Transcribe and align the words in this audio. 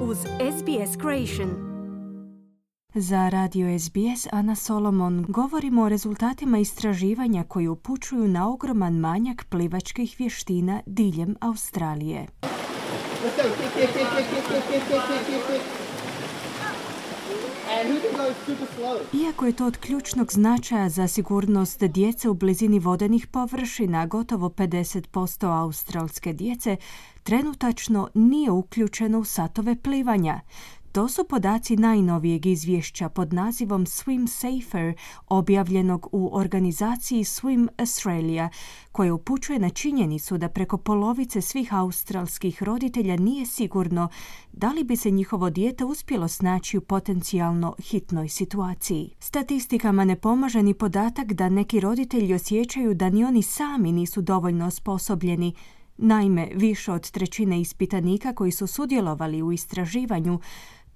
uz 0.00 0.18
SBS 0.18 1.00
Creation. 1.00 1.50
Za 2.94 3.28
radio 3.28 3.78
SBS 3.78 4.26
Ana 4.32 4.54
Solomon 4.54 5.24
govorimo 5.28 5.82
o 5.82 5.88
rezultatima 5.88 6.58
istraživanja 6.58 7.44
koji 7.48 7.68
upućuju 7.68 8.28
na 8.28 8.52
ogroman 8.52 8.94
manjak 8.94 9.44
plivačkih 9.50 10.16
vještina 10.18 10.80
diljem 10.86 11.36
Australije. 11.40 12.26
Iako 19.12 19.46
je 19.46 19.52
to 19.52 19.66
od 19.66 19.76
ključnog 19.76 20.32
značaja 20.32 20.88
za 20.88 21.08
sigurnost 21.08 21.82
djece 21.82 22.28
u 22.28 22.34
blizini 22.34 22.78
vodenih 22.78 23.26
površina, 23.26 24.06
gotovo 24.06 24.48
50% 24.48 25.60
australske 25.60 26.32
djece 26.32 26.76
trenutačno 27.22 28.08
nije 28.14 28.50
uključeno 28.50 29.18
u 29.18 29.24
satove 29.24 29.76
plivanja. 29.82 30.40
To 30.98 31.08
su 31.08 31.24
podaci 31.24 31.76
najnovijeg 31.76 32.46
izvješća 32.46 33.08
pod 33.08 33.32
nazivom 33.32 33.86
Swim 33.86 34.26
Safer, 34.26 34.94
objavljenog 35.26 36.08
u 36.12 36.30
organizaciji 36.32 37.24
Swim 37.24 37.68
Australia, 37.76 38.48
koje 38.92 39.12
upućuje 39.12 39.58
na 39.58 39.70
činjenicu 39.70 40.38
da 40.38 40.48
preko 40.48 40.78
polovice 40.78 41.40
svih 41.40 41.74
australskih 41.74 42.62
roditelja 42.62 43.16
nije 43.16 43.46
sigurno 43.46 44.08
da 44.52 44.72
li 44.72 44.84
bi 44.84 44.96
se 44.96 45.10
njihovo 45.10 45.50
dijete 45.50 45.84
uspjelo 45.84 46.28
snaći 46.28 46.78
u 46.78 46.80
potencijalno 46.80 47.74
hitnoj 47.78 48.28
situaciji. 48.28 49.14
Statistikama 49.18 50.04
ne 50.04 50.16
pomaže 50.16 50.62
ni 50.62 50.74
podatak 50.74 51.32
da 51.32 51.48
neki 51.48 51.80
roditelji 51.80 52.34
osjećaju 52.34 52.94
da 52.94 53.10
ni 53.10 53.24
oni 53.24 53.42
sami 53.42 53.92
nisu 53.92 54.22
dovoljno 54.22 54.66
osposobljeni 54.66 55.54
Naime, 56.00 56.48
više 56.54 56.92
od 56.92 57.10
trećine 57.10 57.60
ispitanika 57.60 58.32
koji 58.32 58.52
su 58.52 58.66
sudjelovali 58.66 59.42
u 59.42 59.52
istraživanju 59.52 60.40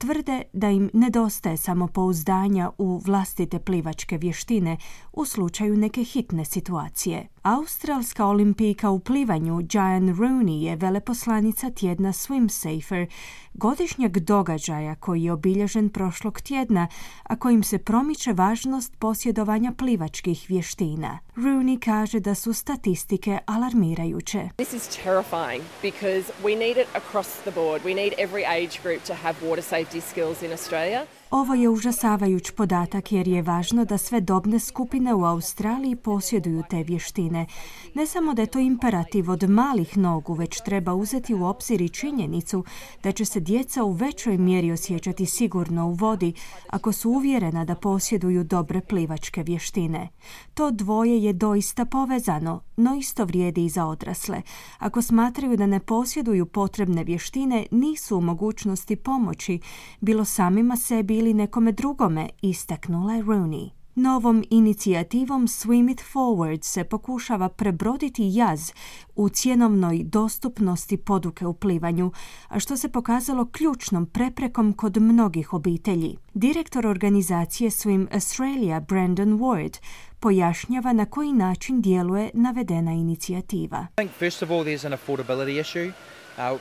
tvrde 0.03 0.42
da 0.53 0.70
im 0.70 0.91
nedostaje 0.92 1.56
samopouzdanja 1.56 2.70
u 2.78 2.98
vlastite 2.98 3.58
plivačke 3.58 4.19
vještine 4.19 4.77
u 5.12 5.25
slučaju 5.25 5.77
neke 5.77 6.05
hitne 6.05 6.44
situacije. 6.44 7.28
Australska 7.42 8.27
olimpijka 8.27 8.91
u 8.91 8.98
plivanju 8.98 9.61
Jan 9.72 10.17
Rooney 10.17 10.62
je 10.62 10.77
veleposlanica 10.77 11.70
tjedna 11.70 12.12
Swim 12.12 12.48
Safer, 12.48 13.06
godišnjeg 13.55 14.19
događaja 14.19 14.94
koji 14.94 15.22
je 15.22 15.33
obilježen 15.33 15.89
prošlog 15.89 16.41
tjedna, 16.41 16.89
a 17.22 17.37
kojim 17.37 17.62
se 17.62 17.78
promiče 17.78 18.33
važnost 18.33 18.97
posjedovanja 18.98 19.72
plivačkih 19.72 20.47
vještina. 20.48 21.19
Rooney 21.37 21.78
kaže 21.84 22.20
da 22.20 22.34
su 22.34 22.53
statistike 22.53 23.39
alarmirajuće. 23.47 24.48
This 24.56 24.72
is 24.72 24.98
terrifying 25.05 25.62
because 25.83 26.33
we 26.44 26.59
need 26.59 26.77
it 26.77 26.89
across 26.94 27.28
the 27.42 27.50
board. 27.50 27.83
We 27.84 27.94
need 27.94 28.12
every 28.19 28.44
age 28.47 28.83
group 28.83 29.03
to 29.05 29.14
have 29.14 29.34
water 29.42 29.62
safety 29.62 29.92
skills 30.01 30.43
in 30.43 30.53
Australia. 30.53 31.07
Ovo 31.33 31.55
je 31.55 31.69
užasavajuć 31.69 32.50
podatak 32.50 33.12
jer 33.12 33.28
je 33.28 33.42
važno 33.42 33.84
da 33.84 33.98
sve 33.98 34.20
dobne 34.20 34.58
skupine 34.58 35.14
u 35.14 35.25
Australiji 35.25 35.97
posjeduju 35.97 36.62
te 36.70 36.83
vještine. 36.83 37.47
Ne 37.94 38.06
samo 38.06 38.34
da 38.34 38.42
je 38.42 38.47
to 38.47 38.58
imperativ 38.58 39.30
od 39.30 39.50
malih 39.50 39.98
nogu, 39.98 40.34
već 40.34 40.60
treba 40.60 40.94
uzeti 40.94 41.34
u 41.34 41.44
obzir 41.44 41.80
i 41.80 41.88
činjenicu 41.88 42.64
da 43.03 43.12
će 43.12 43.25
se 43.25 43.41
djeca 43.41 43.84
u 43.84 43.92
većoj 43.92 44.38
mjeri 44.38 44.72
osjećati 44.72 45.27
sigurno 45.27 45.88
u 45.88 45.92
vodi 45.92 46.33
ako 46.69 46.92
su 46.92 47.10
uvjerena 47.10 47.64
da 47.64 47.75
posjeduju 47.75 48.44
dobre 48.44 48.80
plivačke 48.80 49.42
vještine. 49.42 50.08
To 50.55 50.70
dvoje 50.70 51.22
je 51.22 51.33
doista 51.33 51.84
povezano, 51.84 52.60
no 52.77 52.97
isto 52.97 53.25
vrijedi 53.25 53.64
i 53.64 53.69
za 53.69 53.86
odrasle. 53.86 54.42
Ako 54.78 55.03
smatraju 55.03 55.56
da 55.56 55.66
ne 55.66 55.80
posjeduju 55.80 56.47
potrebne 56.47 57.05
vještine, 57.05 57.66
nisu 57.70 58.19
u 58.19 58.20
mogućnosti 58.20 58.97
pomoći, 58.97 59.60
bilo 60.00 60.25
samima 60.25 60.77
sebi 60.77 61.22
ili 61.23 61.34
nekome 61.34 61.72
drugome, 61.72 62.28
istaknula 62.43 63.15
je 63.15 63.22
Rooney. 63.22 63.71
Novom 63.94 64.44
inicijativom 64.50 65.49
Swim 65.49 65.93
It 65.93 66.03
Forward 66.15 66.65
se 66.65 66.84
pokušava 66.84 67.49
prebroditi 67.49 68.22
jaz 68.33 68.72
u 69.16 69.28
cjenovnoj 69.28 70.03
dostupnosti 70.05 70.97
poduke 70.97 71.47
u 71.47 71.55
plivanju, 71.55 72.12
a 72.49 72.60
što 72.60 72.77
se 72.77 72.88
pokazalo 72.88 73.49
ključnom 73.53 74.06
preprekom 74.06 74.72
kod 74.72 74.97
mnogih 74.97 75.53
obitelji. 75.53 76.16
Direktor 76.34 76.87
organizacije 76.87 77.71
Swim 77.71 78.15
Australia 78.15 78.81
Brandon 78.81 79.39
Ward 79.39 79.81
pojašnjava 80.21 80.93
na 80.93 81.04
koji 81.04 81.33
način 81.33 81.83
djeluje 81.83 82.31
navedena 82.34 82.93
inicijativa. 82.93 83.87
I 83.93 83.97
think 83.97 84.10
first 84.19 84.43
of 84.43 84.50
all 84.50 84.65
there's 84.65 84.87
an 84.87 84.93
affordability 84.93 85.60
issue. 85.60 85.93
Uh, 86.39 86.60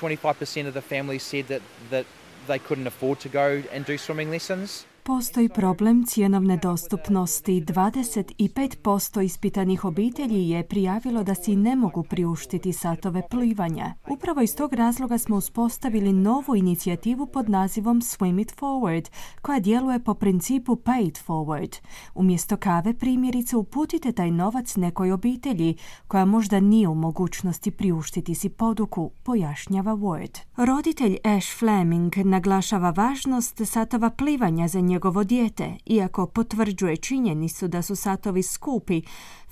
25% 0.00 0.68
of 0.68 0.72
the 0.72 0.96
families 0.96 1.22
said 1.22 1.46
that, 1.46 1.62
that 1.90 2.06
they 2.48 2.58
couldn't 2.58 2.86
afford 2.88 3.20
to 3.20 3.28
go 3.28 3.62
and 3.70 3.84
do 3.84 3.96
swimming 3.96 4.30
lessons. 4.30 4.84
Postoji 5.08 5.48
problem 5.48 6.04
cjenovne 6.06 6.56
dostupnosti. 6.56 7.60
25% 7.62 9.22
ispitanih 9.22 9.84
obitelji 9.84 10.48
je 10.48 10.68
prijavilo 10.68 11.22
da 11.22 11.34
si 11.34 11.56
ne 11.56 11.76
mogu 11.76 12.02
priuštiti 12.02 12.72
satove 12.72 13.22
plivanja. 13.30 13.94
Upravo 14.10 14.40
iz 14.40 14.56
tog 14.56 14.72
razloga 14.72 15.18
smo 15.18 15.36
uspostavili 15.36 16.12
novu 16.12 16.56
inicijativu 16.56 17.26
pod 17.26 17.48
nazivom 17.48 18.00
Swim 18.00 18.40
It 18.40 18.54
Forward, 18.60 19.10
koja 19.42 19.60
djeluje 19.60 19.98
po 19.98 20.14
principu 20.14 20.76
Pay 20.76 21.08
It 21.08 21.18
Forward. 21.26 21.76
Umjesto 22.14 22.56
kave 22.56 22.94
primjerice 22.94 23.56
uputite 23.56 24.12
taj 24.12 24.30
novac 24.30 24.76
nekoj 24.76 25.12
obitelji 25.12 25.76
koja 26.08 26.24
možda 26.24 26.60
nije 26.60 26.88
u 26.88 26.94
mogućnosti 26.94 27.70
priuštiti 27.70 28.34
si 28.34 28.48
poduku, 28.48 29.10
pojašnjava 29.22 29.92
Ward. 29.92 30.38
Roditelj 30.56 31.16
Ash 31.24 31.58
Fleming 31.58 32.16
naglašava 32.16 32.90
važnost 32.90 33.60
satova 33.66 34.10
plivanja 34.10 34.68
za 34.68 34.80
njegovo 34.98 35.24
dijete, 35.24 35.76
iako 35.86 36.26
potvrđuje 36.26 36.96
činjenicu 36.96 37.68
da 37.68 37.82
su 37.82 37.96
satovi 37.96 38.42
skupi, 38.42 39.02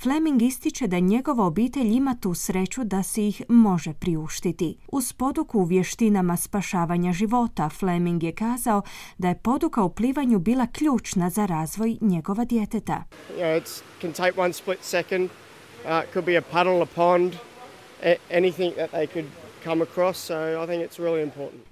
Fleming 0.03 0.43
ističe 0.43 0.87
da 0.87 0.99
njegova 0.99 1.45
obitelj 1.45 1.97
ima 1.97 2.17
tu 2.21 2.35
sreću 2.35 2.85
da 2.85 3.03
si 3.03 3.29
ih 3.29 3.43
može 3.49 3.93
priuštiti. 3.93 4.77
Uz 4.93 5.13
poduku 5.13 5.59
u 5.59 5.65
vještinama 5.65 6.37
spašavanja 6.37 7.13
života, 7.13 7.69
Fleming 7.69 8.23
je 8.23 8.33
kazao 8.33 8.83
da 9.19 9.29
je 9.29 9.39
poduka 9.39 9.83
u 9.83 9.95
plivanju 9.95 10.39
bila 10.39 10.67
ključna 10.67 11.31
za 11.31 11.47
razvoj 11.47 11.99
njegova 12.01 12.45
djeteta. 12.45 13.05
You 13.39 13.43
know, 13.43 13.59
it 13.59 13.83
can 14.01 14.13
take 14.13 14.41
one 14.41 14.53
split 14.53 14.79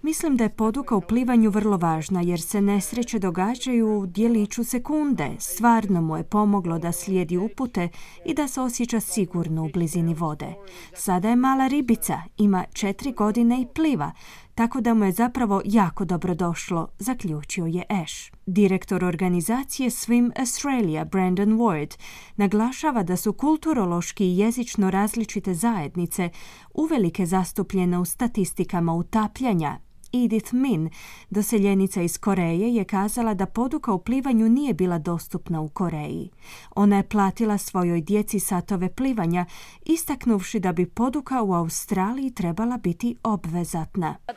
Mislim 0.02 0.36
da 0.36 0.44
je 0.44 0.50
poduka 0.56 0.96
u 0.96 1.00
plivanju 1.00 1.50
vrlo 1.50 1.76
važna 1.76 2.20
jer 2.20 2.40
se 2.40 2.60
nesreće 2.60 3.18
događaju 3.18 3.98
u 3.98 4.06
dijeliću 4.06 4.64
sekunde. 4.64 5.30
Stvarno 5.38 6.00
mu 6.00 6.16
je 6.16 6.24
pomoglo 6.24 6.78
da 6.78 6.92
slijedi 6.92 7.36
upute 7.36 7.88
i 8.24 8.34
da 8.34 8.48
se 8.48 8.60
osjeća 8.60 9.00
sigurno 9.00 9.64
u 9.64 9.68
blizini 9.68 10.14
vode. 10.14 10.54
Sada 10.94 11.28
je 11.28 11.36
mala 11.36 11.68
ribica, 11.68 12.20
ima 12.36 12.64
četiri 12.72 13.12
godine 13.12 13.60
i 13.62 13.66
pliva, 13.74 14.12
tako 14.54 14.80
da 14.80 14.94
mu 14.94 15.04
je 15.04 15.12
zapravo 15.12 15.62
jako 15.64 16.04
dobro 16.04 16.34
došlo, 16.34 16.88
zaključio 16.98 17.66
je 17.66 17.82
Ash. 17.88 18.32
Direktor 18.46 19.04
organizacije 19.04 19.90
Swim 19.90 20.40
Australia, 20.40 21.04
Brandon 21.04 21.58
Ward, 21.58 21.98
naglašava 22.36 23.02
da 23.02 23.16
su 23.16 23.32
kulturološki 23.32 24.24
i 24.26 24.38
jezično 24.38 24.90
različite 24.90 25.54
zajednice 25.54 26.30
uvelike 26.74 27.26
zastupljene 27.26 27.98
u 27.98 28.04
statistikama 28.04 28.94
utapljanja 28.94 29.78
Edith 30.14 30.52
Min, 30.52 30.90
doseljenica 31.30 32.02
iz 32.02 32.18
Koreje, 32.18 32.74
je 32.74 32.84
kazala 32.84 33.34
da 33.34 33.46
poduka 33.46 33.92
u 33.92 33.98
plivanju 33.98 34.48
nije 34.48 34.74
bila 34.74 34.98
dostupna 34.98 35.60
u 35.60 35.68
Koreji. 35.68 36.30
Ona 36.74 36.96
je 36.96 37.08
platila 37.08 37.58
svojoj 37.58 38.00
djeci 38.00 38.40
satove 38.40 38.94
plivanja, 38.94 39.46
istaknuvši 39.84 40.60
da 40.60 40.72
bi 40.72 40.86
poduka 40.86 41.42
u 41.42 41.52
Australiji 41.52 42.30
trebala 42.30 42.76
biti 42.76 43.16
obvezatna. 43.22 44.16
But 44.26 44.36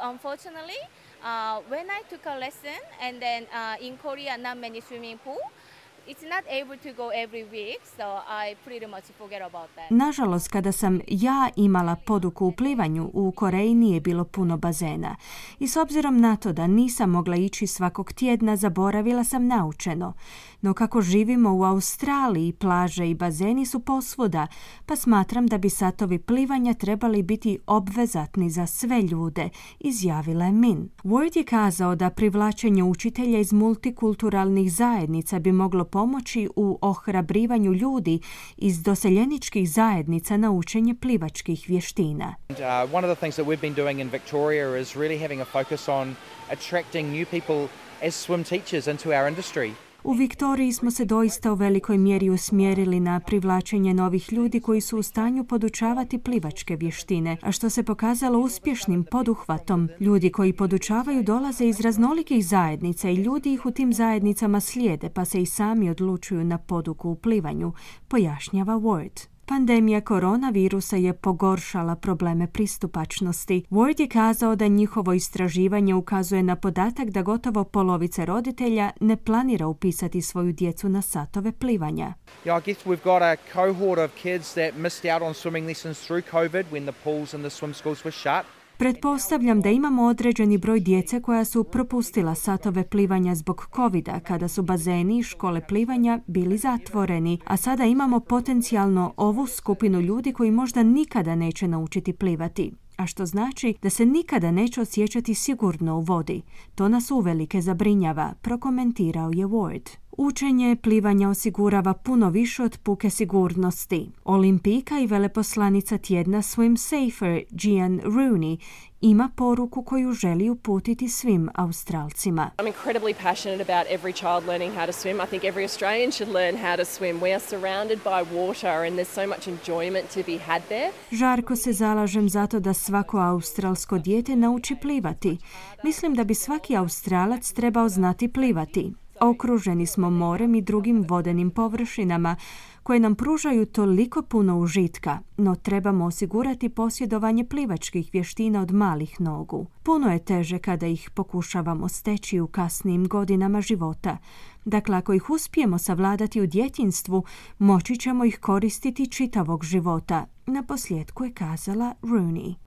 Nažalost, 9.89 10.47
kada 10.47 10.71
sam 10.71 10.99
ja 11.07 11.49
imala 11.55 11.95
poduku 11.95 12.45
u 12.45 12.51
plivanju, 12.51 13.09
u 13.13 13.31
Koreji 13.31 13.75
nije 13.75 14.01
bilo 14.01 14.23
puno 14.23 14.57
bazena. 14.57 15.15
I 15.59 15.67
s 15.67 15.77
obzirom 15.77 16.21
na 16.21 16.35
to 16.35 16.53
da 16.53 16.67
nisam 16.67 17.09
mogla 17.09 17.35
ići 17.35 17.67
svakog 17.67 18.13
tjedna, 18.13 18.55
zaboravila 18.55 19.23
sam 19.23 19.47
naučeno. 19.47 20.13
No 20.61 20.73
kako 20.73 21.01
živimo 21.01 21.55
u 21.55 21.63
Australiji, 21.63 22.53
plaže 22.53 23.09
i 23.09 23.15
bazeni 23.15 23.65
su 23.65 23.79
posvuda, 23.79 24.47
pa 24.85 24.95
smatram 24.95 25.47
da 25.47 25.57
bi 25.57 25.69
satovi 25.69 26.19
plivanja 26.19 26.73
trebali 26.73 27.23
biti 27.23 27.59
obvezatni 27.67 28.49
za 28.49 28.65
sve 28.65 29.01
ljude, 29.01 29.49
izjavila 29.79 30.45
je 30.45 30.51
Min. 30.51 30.89
Ward 31.03 31.37
je 31.37 31.43
kazao 31.43 31.95
da 31.95 32.09
privlačenje 32.09 32.83
učitelja 32.83 33.39
iz 33.39 33.53
multikulturalnih 33.53 34.73
zajednica 34.73 35.39
bi 35.39 35.51
moglo 35.51 35.85
pomoći 35.97 36.49
u 36.55 36.79
ohrabrivanju 36.81 37.73
ljudi 37.73 38.19
iz 38.57 38.83
doseljeničkih 38.83 39.69
zajednica 39.69 40.37
na 40.37 40.51
učenje 40.51 40.95
plivačkih 41.01 41.65
vještina. 41.67 42.35
Uh, 42.49 42.57
one 42.93 43.07
of 43.07 43.17
the 43.17 43.19
things 43.19 43.35
that 43.35 43.47
we've 43.47 43.61
been 43.61 43.73
doing 43.73 43.99
in 43.99 44.09
Victoria 44.09 44.81
is 44.81 44.95
really 44.95 45.19
having 45.21 45.41
a 45.41 45.45
focus 45.45 45.89
on 45.89 46.15
attracting 46.51 47.11
new 47.11 47.25
people 47.25 47.67
as 48.07 48.27
swim 48.27 48.43
teachers 48.43 48.87
into 48.87 49.09
our 49.09 49.27
industry. 49.27 49.86
U 50.07 50.13
Viktoriji 50.13 50.73
smo 50.73 50.91
se 50.91 51.05
doista 51.05 51.51
u 51.51 51.55
velikoj 51.55 51.97
mjeri 51.97 52.29
usmjerili 52.29 52.99
na 52.99 53.19
privlačenje 53.19 53.93
novih 53.93 54.33
ljudi 54.33 54.59
koji 54.59 54.81
su 54.81 54.97
u 54.97 55.03
stanju 55.03 55.43
podučavati 55.43 56.17
plivačke 56.17 56.75
vještine, 56.75 57.37
a 57.41 57.51
što 57.51 57.69
se 57.69 57.83
pokazalo 57.83 58.39
uspješnim 58.39 59.05
poduhvatom. 59.11 59.89
Ljudi 59.99 60.29
koji 60.31 60.53
podučavaju 60.53 61.23
dolaze 61.23 61.65
iz 61.65 61.79
raznolikih 61.79 62.47
zajednica 62.47 63.09
i 63.09 63.15
ljudi 63.15 63.53
ih 63.53 63.65
u 63.65 63.71
tim 63.71 63.93
zajednicama 63.93 64.59
slijede 64.59 65.09
pa 65.09 65.25
se 65.25 65.41
i 65.41 65.45
sami 65.45 65.89
odlučuju 65.89 66.43
na 66.43 66.57
poduku 66.57 67.09
u 67.09 67.15
plivanju, 67.15 67.73
pojašnjava 68.07 68.73
Ward. 68.73 69.36
Pandemija 69.49 70.01
koronavirusa 70.01 70.95
je 70.95 71.13
pogoršala 71.13 71.95
probleme 71.95 72.47
pristupačnosti. 72.47 73.63
Ward 73.69 73.99
je 73.99 74.07
kazao 74.07 74.55
da 74.55 74.67
njihovo 74.67 75.13
istraživanje 75.13 75.93
ukazuje 75.93 76.43
na 76.43 76.55
podatak 76.55 77.09
da 77.09 77.21
gotovo 77.21 77.63
polovice 77.63 78.25
roditelja 78.25 78.91
ne 78.99 79.17
planira 79.17 79.67
upisati 79.67 80.21
svoju 80.21 80.51
djecu 80.51 80.89
na 80.89 81.01
satove 81.01 81.51
plivanja. 81.51 82.13
Yeah, 82.45 82.61
I 82.61 82.65
guess 82.65 82.85
we've 82.85 83.03
got 83.03 83.21
a 83.21 83.35
cohort 83.53 83.99
of 83.99 84.11
kids 84.21 84.53
that 84.53 84.75
missed 84.75 85.13
out 85.13 85.21
on 85.21 85.33
swimming 85.33 85.67
lessons 85.67 86.07
through 86.07 86.23
COVID 86.31 86.63
when 86.71 86.85
the 86.85 86.95
pools 87.03 87.33
and 87.33 87.43
the 87.43 87.49
swim 87.49 87.73
schools 87.73 88.05
were 88.05 88.11
shut. 88.11 88.56
Pretpostavljam 88.77 89.61
da 89.61 89.69
imamo 89.69 90.03
određeni 90.03 90.57
broj 90.57 90.79
djece 90.79 91.21
koja 91.21 91.45
su 91.45 91.63
propustila 91.63 92.35
satove 92.35 92.83
plivanja 92.89 93.35
zbog 93.35 93.67
covida 93.75 94.19
kada 94.19 94.47
su 94.47 94.61
bazeni 94.61 95.19
i 95.19 95.23
škole 95.23 95.67
plivanja 95.67 96.19
bili 96.27 96.57
zatvoreni, 96.57 97.39
a 97.45 97.57
sada 97.57 97.85
imamo 97.85 98.19
potencijalno 98.19 99.13
ovu 99.17 99.47
skupinu 99.47 100.01
ljudi 100.01 100.33
koji 100.33 100.51
možda 100.51 100.83
nikada 100.83 101.35
neće 101.35 101.67
naučiti 101.67 102.13
plivati 102.13 102.71
a 102.97 103.07
što 103.07 103.25
znači 103.25 103.75
da 103.81 103.89
se 103.89 104.05
nikada 104.05 104.51
neće 104.51 104.81
osjećati 104.81 105.33
sigurno 105.33 105.97
u 105.97 106.01
vodi. 106.01 106.41
To 106.75 106.89
nas 106.89 107.11
uvelike 107.11 107.61
zabrinjava, 107.61 108.33
prokomentirao 108.41 109.31
je 109.33 109.47
Ward. 109.47 109.89
Učenje 110.19 110.75
plivanja 110.75 111.29
osigurava 111.29 111.93
puno 111.93 112.29
više 112.29 112.63
od 112.63 112.77
puke 112.77 113.09
sigurnosti. 113.09 114.09
Olimpijka 114.23 114.99
i 114.99 115.07
veleposlanica 115.07 115.97
tjedna 115.97 116.37
Swim 116.37 116.77
Safer, 116.77 117.43
Gian 117.51 118.01
Rooney, 118.01 118.57
ima 119.01 119.29
poruku 119.35 119.83
koju 119.83 120.13
želi 120.13 120.49
uputiti 120.49 121.09
svim 121.09 121.49
Australcima. 121.55 122.51
I'm 122.57 122.73
incredibly 122.73 123.13
passionate 123.23 123.61
about 123.61 123.87
every 123.91 124.13
child 124.13 124.47
learning 124.47 124.73
how 124.73 124.85
to 124.85 124.91
swim. 124.91 125.23
I 125.23 125.27
think 125.29 125.43
every 125.43 125.63
Australian 125.63 126.11
should 126.11 126.33
learn 126.33 126.55
how 126.55 126.75
to 126.75 126.85
swim. 126.85 127.19
We 127.19 127.31
are 127.33 127.43
surrounded 127.49 127.99
by 128.03 128.35
water 128.37 128.87
and 128.87 128.95
there's 128.95 129.13
so 129.21 129.27
much 129.27 129.47
enjoyment 129.47 130.05
to 130.13 130.19
be 130.25 130.37
had 130.37 130.61
there. 130.67 130.91
Žarko 131.11 131.55
se 131.55 131.73
zalažem 131.73 132.29
zato 132.29 132.59
da 132.59 132.73
svako 132.73 133.17
australsko 133.17 133.97
dijete 133.97 134.35
nauči 134.35 134.75
plivati. 134.81 135.37
Mislim 135.83 136.13
da 136.13 136.23
bi 136.23 136.33
svaki 136.33 136.75
Australac 136.75 137.51
trebao 137.51 137.89
znati 137.89 138.27
plivati. 138.27 138.93
Okruženi 139.21 139.85
smo 139.85 140.09
morem 140.09 140.55
i 140.55 140.61
drugim 140.61 141.05
vodenim 141.09 141.51
površinama 141.51 142.35
koje 142.83 142.99
nam 142.99 143.15
pružaju 143.15 143.65
toliko 143.65 144.21
puno 144.21 144.59
užitka, 144.59 145.19
no 145.37 145.55
trebamo 145.55 146.05
osigurati 146.05 146.69
posjedovanje 146.69 147.43
plivačkih 147.43 148.09
vještina 148.13 148.61
od 148.61 148.71
malih 148.71 149.21
nogu. 149.21 149.65
Puno 149.83 150.11
je 150.11 150.19
teže 150.19 150.59
kada 150.59 150.87
ih 150.87 151.09
pokušavamo 151.09 151.87
steći 151.87 152.39
u 152.39 152.47
kasnijim 152.47 153.07
godinama 153.07 153.61
života. 153.61 154.17
Dakle, 154.65 154.97
ako 154.97 155.13
ih 155.13 155.29
uspijemo 155.29 155.77
savladati 155.77 156.41
u 156.41 156.47
djetinstvu, 156.47 157.23
moći 157.59 157.97
ćemo 157.97 158.25
ih 158.25 158.39
koristiti 158.39 159.11
čitavog 159.11 159.63
života. 159.63 160.25
Na 160.45 160.63
posljedku 160.63 161.23
je 161.23 161.33
kazala 161.33 161.93
Rooney. 162.01 162.66